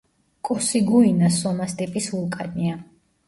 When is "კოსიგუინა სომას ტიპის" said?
0.47-2.09